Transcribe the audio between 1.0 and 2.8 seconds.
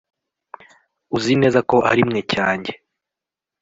Uzi neza ko arimwe cyanjye